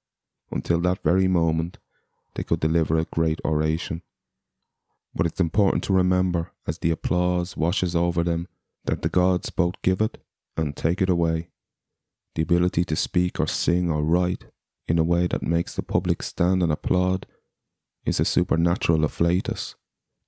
until 0.51 0.81
that 0.81 1.03
very 1.03 1.29
moment 1.29 1.79
they 2.35 2.43
could 2.43 2.61
deliver 2.61 2.99
a 2.99 3.05
great 3.05 3.41
oration. 3.45 4.03
But 5.15 5.27
it's 5.27 5.41
important 5.41 5.83
to 5.85 5.93
remember 5.93 6.53
as 6.67 6.79
the 6.79 6.91
applause 6.91 7.57
washes 7.57 7.97
over 7.97 8.23
them 8.23 8.47
that 8.85 9.03
the 9.03 9.09
gods 9.09 9.51
both 9.51 9.75
give 9.83 10.01
it 10.01 10.19
and 10.57 10.77
take 10.77 11.03
it 11.03 11.11
away. 11.11 11.51
The 12.35 12.43
ability 12.43 12.85
to 12.85 12.97
speak 12.97 13.41
or 13.41 13.47
sing 13.47 13.91
or 13.91 14.03
write 14.03 14.45
in 14.87 14.99
a 14.99 15.05
way 15.05 15.27
that 15.27 15.43
makes 15.43 15.75
the 15.75 15.83
public 15.83 16.23
stand 16.23 16.63
and 16.63 16.71
applaud 16.71 17.27
is 18.05 18.21
a 18.21 18.25
supernatural 18.25 19.01
afflatus. 19.01 19.75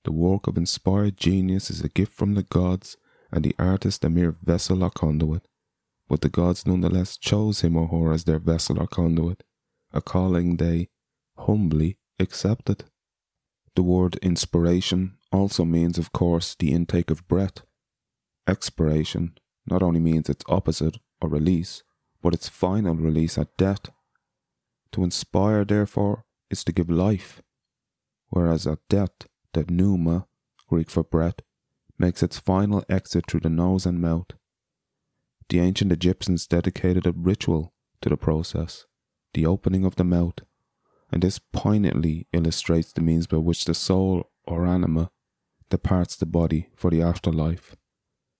The 0.03 0.11
work 0.11 0.47
of 0.47 0.57
inspired 0.57 1.17
genius 1.17 1.69
is 1.69 1.81
a 1.81 1.89
gift 1.89 2.13
from 2.13 2.33
the 2.33 2.43
gods, 2.43 2.97
and 3.31 3.43
the 3.43 3.55
artist 3.57 4.03
a 4.03 4.09
mere 4.09 4.31
vessel 4.31 4.83
or 4.83 4.89
conduit 4.89 5.47
but 6.11 6.19
the 6.19 6.27
gods 6.27 6.67
nonetheless 6.67 7.15
chose 7.15 7.61
him 7.61 7.77
or 7.77 7.87
her 7.87 8.11
as 8.11 8.25
their 8.25 8.37
vessel 8.37 8.77
or 8.77 8.85
conduit, 8.85 9.43
a 9.93 10.01
calling 10.01 10.57
they 10.57 10.89
humbly 11.37 11.97
accepted. 12.19 12.83
The 13.77 13.83
word 13.83 14.17
inspiration 14.17 15.13
also 15.31 15.63
means, 15.63 15.97
of 15.97 16.11
course, 16.11 16.53
the 16.53 16.73
intake 16.73 17.11
of 17.11 17.25
breath. 17.29 17.61
Expiration 18.45 19.37
not 19.65 19.81
only 19.81 20.01
means 20.01 20.27
its 20.27 20.43
opposite 20.49 20.97
or 21.21 21.29
release, 21.29 21.81
but 22.21 22.33
its 22.33 22.49
final 22.49 22.93
release 22.93 23.37
at 23.37 23.55
death. 23.55 23.89
To 24.91 25.05
inspire, 25.05 25.63
therefore, 25.63 26.25
is 26.49 26.65
to 26.65 26.73
give 26.73 26.89
life, 26.89 27.41
whereas 28.27 28.67
at 28.67 28.79
death, 28.89 29.29
the 29.53 29.63
pneuma, 29.63 30.27
Greek 30.67 30.89
for 30.89 31.05
breath, 31.05 31.39
makes 31.97 32.21
its 32.21 32.37
final 32.37 32.83
exit 32.89 33.27
through 33.27 33.39
the 33.39 33.49
nose 33.49 33.85
and 33.85 34.01
mouth. 34.01 34.27
The 35.51 35.59
ancient 35.59 35.91
Egyptians 35.91 36.47
dedicated 36.47 37.05
a 37.05 37.11
ritual 37.11 37.73
to 37.99 38.07
the 38.07 38.15
process, 38.15 38.85
the 39.33 39.45
opening 39.45 39.83
of 39.83 39.97
the 39.97 40.05
mouth, 40.05 40.39
and 41.11 41.21
this 41.21 41.39
poignantly 41.39 42.25
illustrates 42.31 42.93
the 42.93 43.01
means 43.01 43.27
by 43.27 43.35
which 43.35 43.65
the 43.65 43.73
soul 43.73 44.31
or 44.45 44.65
anima 44.65 45.11
departs 45.69 46.15
the 46.15 46.25
body 46.25 46.69
for 46.73 46.89
the 46.89 47.01
afterlife. 47.01 47.75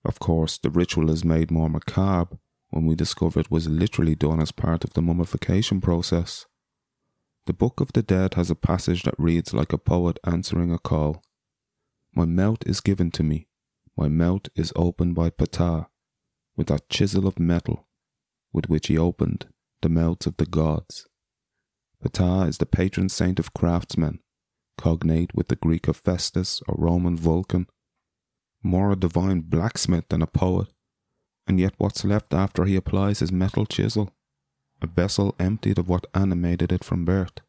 Of 0.06 0.20
course, 0.20 0.58
the 0.58 0.70
ritual 0.70 1.10
is 1.10 1.26
made 1.26 1.52
more 1.52 1.70
macabre 1.70 2.40
when 2.70 2.86
we 2.86 2.96
discover 2.96 3.42
it 3.42 3.52
was 3.52 3.68
literally 3.68 4.16
done 4.16 4.40
as 4.40 4.54
part 4.54 4.86
of 4.86 4.94
the 4.94 5.02
mummification 5.02 5.82
process. 5.82 6.46
The 7.46 7.52
Book 7.52 7.82
of 7.82 7.92
the 7.92 8.04
Dead 8.04 8.36
has 8.36 8.50
a 8.50 8.56
passage 8.56 9.04
that 9.04 9.16
reads 9.18 9.54
like 9.54 9.74
a 9.74 9.78
poet 9.78 10.18
answering 10.24 10.72
a 10.72 10.80
call. 10.80 11.22
My 12.16 12.24
mouth 12.24 12.66
is 12.66 12.80
given 12.80 13.12
to 13.12 13.24
me, 13.24 13.50
my 13.98 14.08
mouth 14.08 14.48
is 14.56 14.72
opened 14.78 15.16
by 15.16 15.30
Ptah, 15.30 15.88
with 16.56 16.68
that 16.68 16.90
chisel 16.90 17.28
of 17.28 17.40
metal 17.40 17.88
with 18.54 18.70
which 18.70 18.88
he 18.88 18.98
opened 18.98 19.48
the 19.82 19.90
mouths 19.90 20.28
of 20.28 20.38
the 20.38 20.46
gods. 20.46 21.08
Ptah 22.04 22.48
is 22.48 22.58
the 22.58 22.66
patron 22.66 23.10
saint 23.10 23.40
of 23.40 23.54
craftsmen, 23.54 24.20
cognate 24.78 25.34
with 25.34 25.48
the 25.48 25.56
Greek 25.56 25.86
Hephaestus 25.86 26.62
or 26.68 26.76
Roman 26.78 27.16
Vulcan, 27.16 27.68
more 28.64 28.92
a 28.92 28.96
divine 28.96 29.42
blacksmith 29.42 30.08
than 30.10 30.22
a 30.22 30.28
poet, 30.28 30.68
and 31.48 31.60
yet 31.60 31.74
what's 31.78 32.06
left 32.06 32.34
after 32.34 32.66
he 32.66 32.76
applies 32.76 33.20
his 33.20 33.32
metal 33.32 33.66
chisel? 33.66 34.14
A 34.82 34.88
vessel 34.88 35.36
emptied 35.40 35.78
of 35.78 35.88
what 35.88 36.08
animated 36.14 36.72
it 36.72 36.84
from 36.84 37.06
birth. 37.06 37.40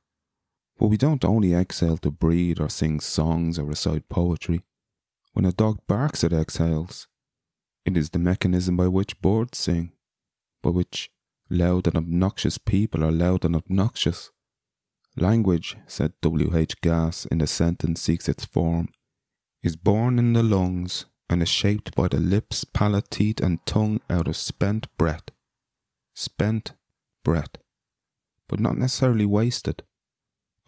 But 0.79 0.89
we 0.89 0.97
don't 0.97 1.25
only 1.25 1.55
exhale 1.55 1.97
to 1.99 2.11
breathe 2.11 2.61
or 2.61 2.69
sing 2.69 3.01
songs 3.01 3.59
or 3.59 3.65
recite 3.65 4.09
poetry. 4.09 4.63
When 5.33 5.47
a 5.47 5.53
dog 5.53 5.81
barks, 5.87 6.25
it 6.25 6.33
exhales. 6.33 7.09
It 7.85 7.97
is 7.97 8.11
the 8.11 8.19
mechanism 8.19 8.77
by 8.77 8.89
which 8.89 9.21
birds 9.21 9.59
sing, 9.59 9.93
by 10.63 10.71
which 10.71 11.11
loud 11.51 11.87
and 11.87 11.97
obnoxious 11.97 12.59
people 12.59 13.05
are 13.05 13.11
loud 13.11 13.45
and 13.45 13.57
obnoxious. 13.57 14.31
Language, 15.17 15.77
said 15.87 16.13
W. 16.23 16.57
H. 16.57 16.81
Gass 16.81 17.27
in 17.27 17.39
the 17.39 17.47
sentence 17.47 18.01
seeks 18.01 18.29
its 18.29 18.45
form, 18.45 18.89
is 19.63 19.77
born 19.77 20.19
in 20.19 20.33
the 20.33 20.43
lungs 20.43 21.07
and 21.29 21.43
is 21.43 21.49
shaped 21.49 21.95
by 21.95 22.09
the 22.09 22.21
lips, 22.21 22.65
palate, 22.65 23.11
teeth, 23.11 23.41
and 23.41 23.65
tongue 23.67 24.01
out 24.09 24.29
of 24.29 24.37
spent 24.37 24.87
breath. 24.97 25.25
Spent 26.15 26.73
breath, 27.25 27.57
but 28.49 28.61
not 28.61 28.77
necessarily 28.77 29.27
wasted. 29.27 29.83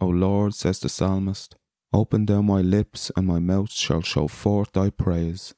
O 0.01 0.07
Lord, 0.07 0.53
says 0.53 0.79
the 0.79 0.89
psalmist, 0.89 1.55
open 1.93 2.25
thou 2.25 2.41
my 2.41 2.61
lips, 2.61 3.11
and 3.15 3.25
my 3.25 3.39
mouth 3.39 3.71
shall 3.71 4.01
show 4.01 4.27
forth 4.27 4.73
thy 4.73 4.89
praise. 4.89 5.53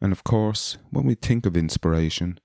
And 0.00 0.12
of 0.12 0.24
course, 0.24 0.76
when 0.90 1.04
we 1.04 1.14
think 1.14 1.46
of 1.46 1.56
inspiration, 1.56 2.38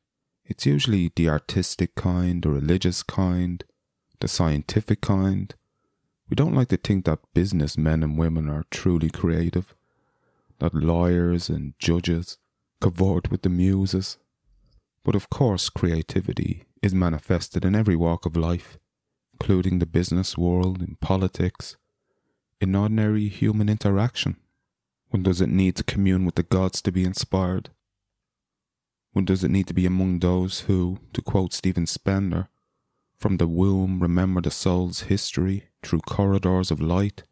it's 0.45 0.65
usually 0.65 1.11
the 1.15 1.29
artistic 1.29 1.95
kind, 1.95 2.43
the 2.43 2.49
religious 2.49 3.03
kind, 3.03 3.63
the 4.19 4.27
scientific 4.27 5.01
kind. 5.01 5.53
We 6.29 6.35
don't 6.35 6.55
like 6.55 6.69
to 6.69 6.77
think 6.77 7.05
that 7.05 7.19
businessmen 7.33 8.03
and 8.03 8.17
women 8.17 8.49
are 8.49 8.65
truly 8.71 9.09
creative, 9.09 9.75
that 10.59 10.73
lawyers 10.73 11.49
and 11.49 11.73
judges 11.79 12.37
cavort 12.81 13.29
with 13.29 13.41
the 13.41 13.49
muses. 13.49 14.17
But 15.03 15.15
of 15.15 15.29
course, 15.29 15.69
creativity 15.69 16.65
is 16.81 16.93
manifested 16.93 17.65
in 17.65 17.75
every 17.75 17.95
walk 17.95 18.25
of 18.25 18.37
life, 18.37 18.77
including 19.33 19.79
the 19.79 19.85
business 19.85 20.37
world, 20.37 20.81
in 20.81 20.97
politics, 21.01 21.75
in 22.59 22.75
ordinary 22.75 23.27
human 23.27 23.69
interaction? 23.69 24.37
When 25.11 25.23
does 25.23 25.41
it 25.41 25.49
need 25.49 25.75
to 25.75 25.83
commune 25.83 26.25
with 26.25 26.35
the 26.35 26.43
gods 26.43 26.81
to 26.83 26.91
be 26.91 27.03
inspired? 27.03 27.69
When 29.11 29.25
does 29.25 29.43
it 29.43 29.51
need 29.51 29.67
to 29.67 29.73
be 29.73 29.85
among 29.85 30.19
those 30.19 30.61
who, 30.61 30.99
to 31.11 31.21
quote 31.21 31.51
Stephen 31.51 31.85
Spender, 31.85 32.47
from 33.19 33.35
the 33.35 33.47
womb 33.47 34.01
remember 34.01 34.39
the 34.39 34.49
soul's 34.51 35.01
history 35.01 35.65
through 35.83 35.99
corridors 36.07 36.71
of 36.71 36.79
light, 36.79 37.23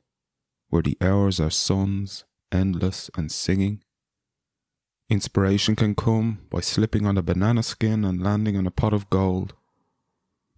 where 0.67 0.81
the 0.81 0.97
hours 0.99 1.39
are 1.39 1.49
suns, 1.49 2.25
endless 2.51 3.09
and 3.15 3.31
singing? 3.31 3.81
Inspiration 5.09 5.77
can 5.77 5.95
come 5.95 6.39
by 6.49 6.59
slipping 6.59 7.05
on 7.05 7.17
a 7.17 7.23
banana 7.23 7.63
skin 7.63 8.03
and 8.03 8.21
landing 8.21 8.57
on 8.57 8.67
a 8.67 8.71
pot 8.71 8.93
of 8.93 9.09
gold. 9.09 9.53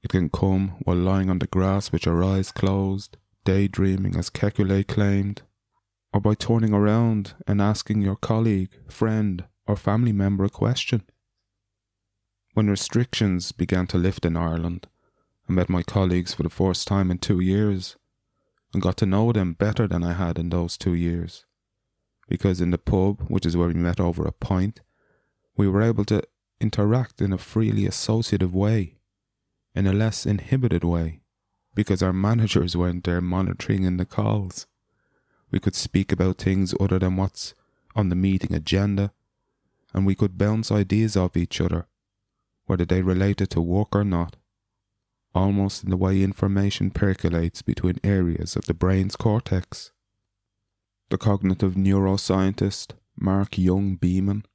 It 0.02 0.10
can 0.10 0.30
come 0.30 0.70
while 0.86 0.98
lying 0.98 1.30
on 1.30 1.38
the 1.38 1.46
grass 1.46 1.92
with 1.92 2.08
your 2.08 2.24
eyes 2.24 2.52
closed, 2.52 3.18
daydreaming 3.46 4.16
as 4.16 4.32
Kekulé 4.32 4.88
claimed, 4.88 5.44
or 6.14 6.20
by 6.20 6.34
turning 6.34 6.74
around 6.74 7.34
and 7.48 7.62
asking 7.62 8.02
your 8.02 8.16
colleague, 8.16 8.70
friend, 8.90 9.46
or 9.68 9.76
family 9.76 10.12
member 10.12 10.44
a 10.44 10.50
question. 10.50 11.04
When 12.54 12.70
restrictions 12.70 13.52
began 13.52 13.88
to 13.88 13.98
lift 13.98 14.26
in 14.26 14.36
Ireland, 14.36 14.88
I 15.48 15.54
met 15.54 15.70
my 15.70 15.84
colleagues 15.84 16.34
for 16.34 16.44
the 16.44 16.50
first 16.50 16.88
time 16.88 17.10
in 17.12 17.18
two 17.18 17.40
years 17.40 17.96
and 18.74 18.82
got 18.82 18.98
to 18.98 19.06
know 19.06 19.32
them 19.32 19.54
better 19.54 19.88
than 19.88 20.04
I 20.04 20.14
had 20.14 20.38
in 20.38 20.50
those 20.50 20.78
two 20.78 20.94
years 20.94 21.46
because 22.32 22.62
in 22.62 22.72
the 22.72 22.78
pub, 22.78 23.26
which 23.28 23.46
is 23.46 23.58
where 23.58 23.68
we 23.68 23.74
met 23.74 24.00
over 24.00 24.26
a 24.26 24.32
pint, 24.32 24.80
we 25.58 25.68
were 25.68 25.82
able 25.82 26.06
to 26.06 26.24
interact 26.62 27.20
in 27.20 27.34
a 27.34 27.38
freely 27.38 27.86
associative 27.86 28.56
way, 28.56 28.96
in 29.76 29.86
a 29.86 29.92
less 29.92 30.26
inhibited 30.26 30.86
way, 30.86 31.20
because 31.76 32.02
our 32.02 32.14
managers 32.14 32.78
weren't 32.78 33.04
there 33.04 33.20
monitoring 33.20 33.84
in 33.84 33.98
the 33.98 34.06
calls. 34.06 34.66
We 35.52 35.60
could 35.60 35.76
speak 35.76 36.12
about 36.12 36.38
things 36.38 36.74
other 36.80 37.00
than 37.00 37.18
what's 37.18 37.54
on 37.96 38.10
the 38.10 38.16
meeting 38.16 38.54
agenda, 38.56 39.12
and 39.94 40.06
we 40.06 40.16
could 40.16 40.38
bounce 40.38 40.72
ideas 40.72 41.18
off 41.18 41.36
each 41.36 41.60
other, 41.60 41.88
whether 42.66 42.86
they 42.86 43.02
related 43.02 43.50
to 43.52 43.62
work 43.62 43.96
or 43.96 44.06
not, 44.06 44.38
almost 45.36 45.84
in 45.84 45.90
the 45.90 45.98
way 45.98 46.24
information 46.24 46.90
percolates 46.90 47.62
between 47.62 48.00
areas 48.04 48.56
of 48.56 48.66
the 48.66 48.74
brain's 48.74 49.16
cortex. 49.16 49.92
The 51.10 51.18
cognitive 51.18 51.76
neuroscientist 51.76 52.94
Mark 53.20 53.58
Jung-Beeman 53.58 54.46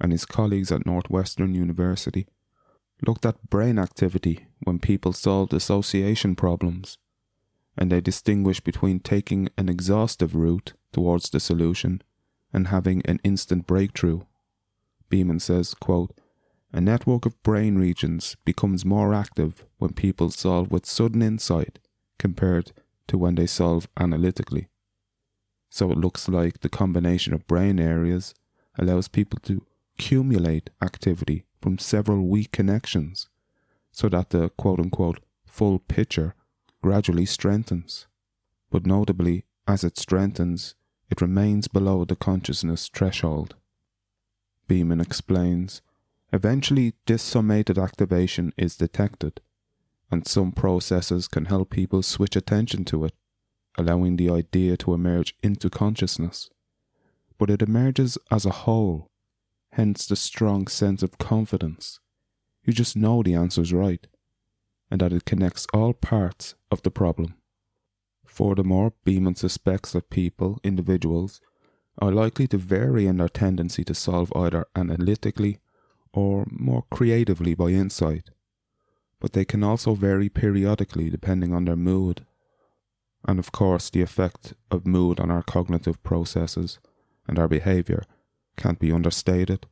and 0.00 0.12
his 0.12 0.24
colleagues 0.24 0.72
at 0.72 0.86
Northwestern 0.86 1.54
University 1.54 2.26
looked 3.06 3.26
at 3.26 3.50
brain 3.50 3.78
activity 3.78 4.46
when 4.64 4.78
people 4.78 5.12
solved 5.12 5.52
association 5.52 6.34
problems, 6.34 6.98
and 7.78 7.92
they 7.92 8.00
distinguish 8.00 8.60
between 8.60 8.98
taking 8.98 9.48
an 9.56 9.68
exhaustive 9.68 10.34
route 10.34 10.72
towards 10.92 11.30
the 11.30 11.38
solution 11.38 12.02
and 12.52 12.66
having 12.66 13.02
an 13.06 13.20
instant 13.22 13.66
breakthrough. 13.66 14.22
Beeman 15.08 15.38
says, 15.38 15.74
quote, 15.74 16.12
a 16.72 16.80
network 16.80 17.24
of 17.24 17.42
brain 17.42 17.76
regions 17.76 18.36
becomes 18.44 18.84
more 18.84 19.14
active 19.14 19.64
when 19.78 19.92
people 19.92 20.30
solve 20.30 20.70
with 20.70 20.84
sudden 20.84 21.22
insight 21.22 21.78
compared 22.18 22.72
to 23.06 23.16
when 23.16 23.36
they 23.36 23.46
solve 23.46 23.88
analytically. 23.96 24.68
So 25.70 25.90
it 25.92 25.98
looks 25.98 26.28
like 26.28 26.60
the 26.60 26.68
combination 26.68 27.32
of 27.32 27.46
brain 27.46 27.78
areas 27.78 28.34
allows 28.76 29.08
people 29.08 29.38
to 29.44 29.64
accumulate 29.98 30.70
activity 30.82 31.44
from 31.62 31.78
several 31.78 32.26
weak 32.26 32.52
connections 32.52 33.28
so 33.92 34.08
that 34.08 34.30
the 34.30 34.50
quote 34.50 34.80
unquote 34.80 35.20
full 35.46 35.78
picture 35.78 36.34
gradually 36.82 37.26
strengthens. 37.26 38.06
But 38.70 38.86
notably, 38.86 39.44
as 39.66 39.84
it 39.84 39.98
strengthens, 39.98 40.74
it 41.10 41.20
remains 41.20 41.68
below 41.68 42.04
the 42.04 42.16
consciousness 42.16 42.88
threshold. 42.88 43.54
Beeman 44.66 45.00
explains 45.00 45.82
Eventually, 46.30 46.92
this 47.06 47.22
summated 47.22 47.78
activation 47.78 48.52
is 48.58 48.76
detected, 48.76 49.40
and 50.10 50.26
some 50.26 50.52
processes 50.52 51.26
can 51.26 51.46
help 51.46 51.70
people 51.70 52.02
switch 52.02 52.36
attention 52.36 52.84
to 52.86 53.06
it 53.06 53.14
allowing 53.78 54.16
the 54.16 54.28
idea 54.28 54.76
to 54.76 54.92
emerge 54.92 55.34
into 55.42 55.70
consciousness. 55.70 56.50
But 57.38 57.48
it 57.48 57.62
emerges 57.62 58.18
as 58.30 58.44
a 58.44 58.50
whole, 58.50 59.08
hence 59.72 60.06
the 60.06 60.16
strong 60.16 60.66
sense 60.66 61.02
of 61.02 61.18
confidence. 61.18 62.00
You 62.64 62.72
just 62.72 62.96
know 62.96 63.22
the 63.22 63.34
answer's 63.34 63.72
right, 63.72 64.06
and 64.90 65.00
that 65.00 65.12
it 65.12 65.24
connects 65.24 65.66
all 65.72 65.92
parts 65.92 66.54
of 66.70 66.82
the 66.82 66.90
problem. 66.90 67.34
Furthermore, 68.26 68.92
Beeman 69.04 69.34
suspects 69.34 69.92
that 69.92 70.10
people, 70.10 70.58
individuals, 70.62 71.40
are 71.98 72.12
likely 72.12 72.46
to 72.48 72.58
vary 72.58 73.06
in 73.06 73.16
their 73.16 73.28
tendency 73.28 73.84
to 73.84 73.94
solve 73.94 74.32
either 74.36 74.66
analytically 74.76 75.58
or 76.12 76.46
more 76.50 76.84
creatively 76.90 77.54
by 77.54 77.70
insight, 77.70 78.30
but 79.20 79.32
they 79.32 79.44
can 79.44 79.64
also 79.64 79.94
vary 79.94 80.28
periodically 80.28 81.10
depending 81.10 81.52
on 81.52 81.64
their 81.64 81.76
mood 81.76 82.24
and 83.26 83.38
of 83.38 83.52
course, 83.52 83.90
the 83.90 84.02
effect 84.02 84.54
of 84.70 84.86
mood 84.86 85.18
on 85.20 85.30
our 85.30 85.42
cognitive 85.42 86.02
processes 86.02 86.78
and 87.26 87.38
our 87.38 87.48
behaviour 87.48 88.04
can't 88.56 88.78
be 88.78 88.92
understated, 88.92 89.66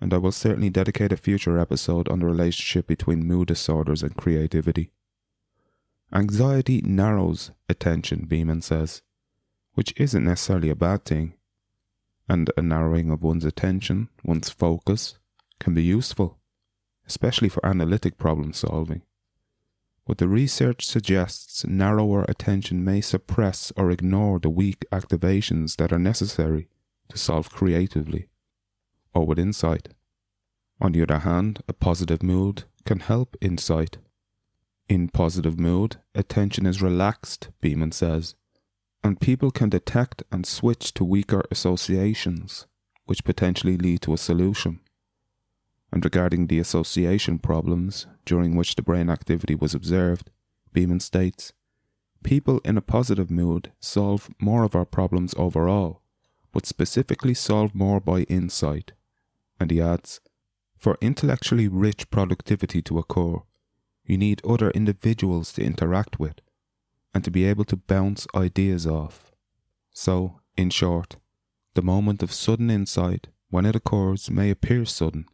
and 0.00 0.12
I 0.12 0.18
will 0.18 0.32
certainly 0.32 0.70
dedicate 0.70 1.12
a 1.12 1.16
future 1.16 1.58
episode 1.58 2.08
on 2.08 2.20
the 2.20 2.26
relationship 2.26 2.86
between 2.86 3.26
mood 3.26 3.48
disorders 3.48 4.02
and 4.02 4.16
creativity. 4.16 4.90
Anxiety 6.12 6.82
narrows 6.82 7.50
attention, 7.68 8.26
Beeman 8.26 8.62
says, 8.62 9.02
which 9.74 9.94
isn't 9.96 10.24
necessarily 10.24 10.70
a 10.70 10.76
bad 10.76 11.04
thing, 11.04 11.34
and 12.28 12.50
a 12.56 12.62
narrowing 12.62 13.10
of 13.10 13.22
one's 13.22 13.44
attention, 13.44 14.08
one's 14.24 14.50
focus, 14.50 15.18
can 15.58 15.74
be 15.74 15.82
useful, 15.82 16.38
especially 17.06 17.48
for 17.48 17.64
analytic 17.64 18.18
problem 18.18 18.52
solving. 18.52 19.02
What 20.04 20.18
the 20.18 20.28
research 20.28 20.86
suggests 20.86 21.66
narrower 21.66 22.24
attention 22.28 22.84
may 22.84 23.00
suppress 23.00 23.72
or 23.76 23.90
ignore 23.90 24.38
the 24.38 24.50
weak 24.50 24.84
activations 24.92 25.76
that 25.76 25.92
are 25.92 25.98
necessary 25.98 26.68
to 27.08 27.18
solve 27.18 27.50
creatively 27.50 28.28
or 29.16 29.26
with 29.26 29.38
insight. 29.38 29.88
On 30.80 30.92
the 30.92 31.02
other 31.02 31.20
hand, 31.20 31.62
a 31.68 31.72
positive 31.72 32.22
mood 32.22 32.64
can 32.84 33.00
help 33.00 33.36
insight. 33.40 33.98
In 34.88 35.08
positive 35.08 35.58
mood, 35.58 35.96
attention 36.14 36.66
is 36.66 36.82
relaxed, 36.82 37.48
Beeman 37.60 37.92
says, 37.92 38.34
and 39.02 39.20
people 39.20 39.50
can 39.50 39.70
detect 39.70 40.22
and 40.30 40.46
switch 40.46 40.92
to 40.94 41.04
weaker 41.04 41.42
associations, 41.50 42.66
which 43.06 43.24
potentially 43.24 43.76
lead 43.76 44.02
to 44.02 44.12
a 44.12 44.18
solution 44.18 44.80
and 45.92 46.04
regarding 46.04 46.46
the 46.46 46.58
association 46.58 47.38
problems 47.38 48.06
during 48.24 48.56
which 48.56 48.74
the 48.74 48.82
brain 48.82 49.08
activity 49.08 49.54
was 49.54 49.74
observed, 49.74 50.30
Beeman 50.72 51.00
states, 51.00 51.52
People 52.22 52.60
in 52.64 52.76
a 52.76 52.82
positive 52.82 53.30
mood 53.30 53.72
solve 53.78 54.28
more 54.40 54.64
of 54.64 54.74
our 54.74 54.84
problems 54.84 55.34
overall, 55.36 56.02
but 56.52 56.66
specifically 56.66 57.34
solve 57.34 57.74
more 57.74 58.00
by 58.00 58.22
insight. 58.22 58.92
And 59.58 59.70
he 59.70 59.80
adds, 59.80 60.20
For 60.76 60.96
intellectually 61.00 61.68
rich 61.68 62.10
productivity 62.10 62.82
to 62.82 62.98
occur, 62.98 63.38
you 64.04 64.16
need 64.18 64.44
other 64.44 64.70
individuals 64.70 65.52
to 65.54 65.62
interact 65.64 66.18
with 66.18 66.40
and 67.14 67.24
to 67.24 67.30
be 67.30 67.44
able 67.44 67.64
to 67.64 67.76
bounce 67.76 68.26
ideas 68.34 68.86
off. 68.86 69.32
So, 69.90 70.40
in 70.56 70.70
short, 70.70 71.16
the 71.74 71.82
moment 71.82 72.22
of 72.22 72.32
sudden 72.32 72.70
insight, 72.70 73.28
when 73.48 73.66
it 73.66 73.76
occurs, 73.76 74.30
may 74.30 74.50
appear 74.50 74.84
sudden, 74.84 75.26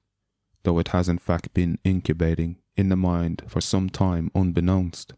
though 0.62 0.78
it 0.78 0.88
has 0.88 1.08
in 1.08 1.18
fact 1.18 1.54
been 1.54 1.78
incubating 1.84 2.58
in 2.76 2.88
the 2.88 2.96
mind 2.96 3.42
for 3.48 3.60
some 3.60 3.90
time 3.90 4.30
unbeknownst. 4.34 5.14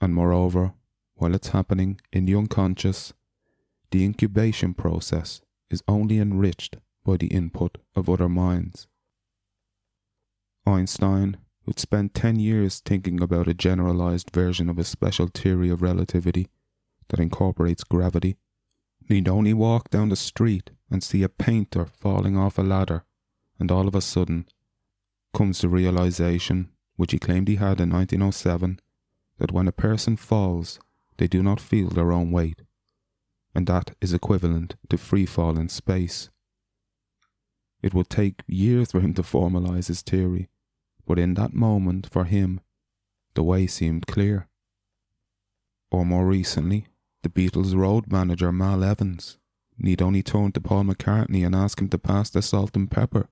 And 0.00 0.14
moreover, 0.14 0.74
while 1.14 1.34
it's 1.34 1.48
happening 1.48 2.00
in 2.12 2.26
the 2.26 2.34
unconscious, 2.34 3.12
the 3.90 4.04
incubation 4.04 4.74
process 4.74 5.40
is 5.70 5.82
only 5.88 6.18
enriched 6.18 6.76
by 7.04 7.16
the 7.16 7.26
input 7.28 7.78
of 7.94 8.08
other 8.08 8.28
minds. 8.28 8.86
Einstein, 10.66 11.36
who'd 11.64 11.78
spent 11.78 12.14
10 12.14 12.38
years 12.38 12.80
thinking 12.80 13.22
about 13.22 13.48
a 13.48 13.54
generalized 13.54 14.30
version 14.30 14.68
of 14.68 14.78
a 14.78 14.84
special 14.84 15.26
theory 15.26 15.70
of 15.70 15.82
relativity 15.82 16.48
that 17.08 17.20
incorporates 17.20 17.84
gravity, 17.84 18.36
need 19.08 19.28
only 19.28 19.52
walk 19.52 19.90
down 19.90 20.08
the 20.08 20.16
street 20.16 20.70
and 20.90 21.02
see 21.02 21.22
a 21.22 21.28
painter 21.28 21.86
falling 21.86 22.36
off 22.36 22.58
a 22.58 22.62
ladder, 22.62 23.04
and 23.58 23.70
all 23.70 23.86
of 23.86 23.94
a 23.94 24.00
sudden 24.00 24.46
comes 25.34 25.60
the 25.60 25.68
realization, 25.68 26.70
which 26.96 27.12
he 27.12 27.18
claimed 27.18 27.48
he 27.48 27.56
had 27.56 27.80
in 27.80 27.90
1907, 27.90 28.80
that 29.38 29.52
when 29.52 29.68
a 29.68 29.72
person 29.72 30.16
falls, 30.16 30.78
they 31.18 31.26
do 31.26 31.42
not 31.42 31.60
feel 31.60 31.88
their 31.88 32.12
own 32.12 32.30
weight, 32.30 32.62
and 33.54 33.66
that 33.66 33.94
is 34.00 34.14
equivalent 34.14 34.76
to 34.88 34.96
free 34.96 35.26
fall 35.26 35.58
in 35.58 35.68
space. 35.68 36.30
It 37.84 37.92
would 37.92 38.08
take 38.08 38.40
years 38.46 38.92
for 38.92 39.00
him 39.00 39.12
to 39.12 39.22
formalize 39.22 39.88
his 39.88 40.00
theory, 40.00 40.48
but 41.04 41.18
in 41.18 41.34
that 41.34 41.52
moment, 41.52 42.08
for 42.10 42.24
him, 42.24 42.62
the 43.34 43.42
way 43.42 43.66
seemed 43.66 44.06
clear. 44.06 44.48
Or 45.90 46.06
more 46.06 46.24
recently, 46.24 46.86
the 47.22 47.28
Beatles' 47.28 47.76
road 47.76 48.10
manager 48.10 48.50
Mal 48.50 48.82
Evans 48.82 49.36
need 49.76 50.00
only 50.00 50.22
turn 50.22 50.52
to 50.52 50.62
Paul 50.62 50.84
McCartney 50.84 51.44
and 51.44 51.54
ask 51.54 51.78
him 51.78 51.90
to 51.90 51.98
pass 51.98 52.30
the 52.30 52.40
salt 52.40 52.74
and 52.74 52.90
pepper, 52.90 53.28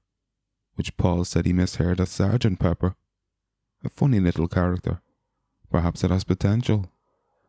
which 0.75 0.99
Paul 0.99 1.25
said 1.25 1.47
he 1.47 1.55
misheard 1.55 1.99
as 1.99 2.11
Sergeant 2.11 2.59
Pepper. 2.59 2.95
A 3.83 3.89
funny 3.89 4.21
little 4.21 4.49
character. 4.49 5.01
Perhaps 5.71 6.05
it 6.05 6.11
has 6.11 6.25
potential. 6.25 6.93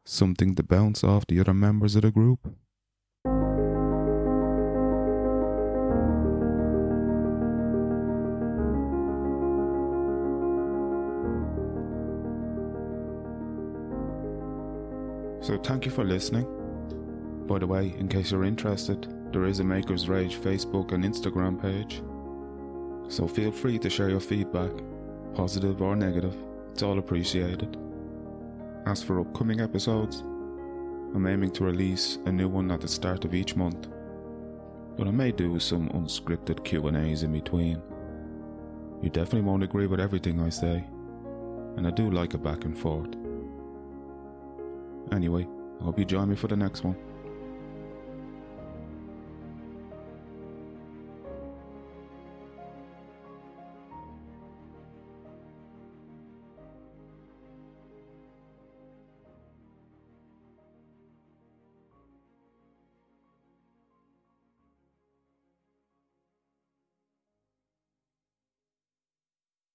Something 0.06 0.56
to 0.56 0.64
bounce 0.64 1.04
off 1.04 1.28
the 1.28 1.42
other 1.42 1.54
members 1.54 1.98
of 1.98 2.04
the 2.04 2.12
group. 2.12 2.56
So, 15.54 15.60
thank 15.60 15.86
you 15.86 15.92
for 15.92 16.04
listening. 16.04 16.48
By 17.46 17.60
the 17.60 17.68
way, 17.68 17.94
in 18.00 18.08
case 18.08 18.32
you're 18.32 18.44
interested, 18.44 19.08
there 19.32 19.46
is 19.46 19.60
a 19.60 19.64
Maker's 19.64 20.10
Rage 20.10 20.38
Facebook 20.38 20.94
and 20.94 21.04
Instagram 21.04 21.62
page. 21.62 22.02
So, 23.08 23.28
feel 23.28 23.52
free 23.52 23.78
to 23.78 23.88
share 23.88 24.10
your 24.10 24.20
feedback, 24.20 24.72
positive 25.36 25.80
or 25.84 25.96
negative, 25.96 26.36
it's 26.72 26.82
all 26.82 26.98
appreciated. 26.98 27.78
As 28.88 29.04
for 29.04 29.20
upcoming 29.20 29.62
episodes, 29.62 30.22
I'm 31.14 31.28
aiming 31.28 31.52
to 31.52 31.66
release 31.66 32.18
a 32.26 32.32
new 32.32 32.50
one 32.50 32.72
at 32.72 32.82
the 32.82 32.88
start 32.88 33.24
of 33.24 33.36
each 33.36 33.56
month, 33.56 33.90
but 34.98 35.08
I 35.08 35.12
may 35.12 35.32
do 35.32 35.60
some 35.60 35.88
unscripted 35.90 36.66
Q&As 36.66 37.22
in 37.22 37.32
between. 37.32 37.80
You 39.04 39.12
definitely 39.12 39.42
won't 39.42 39.62
agree 39.62 39.86
with 39.86 40.00
everything 40.00 40.40
I 40.40 40.50
say, 40.50 40.84
and 41.78 41.86
I 41.86 41.92
do 41.92 42.10
like 42.10 42.34
a 42.34 42.40
back 42.40 42.66
and 42.66 42.76
forth. 42.76 43.23
Anyway, 45.14 45.48
I 45.80 45.84
hope 45.84 46.00
you 46.00 46.06
join 46.06 46.28
me 46.28 46.36
for 46.36 46.48
the 46.48 46.56
next 46.56 46.84
one. 46.84 46.98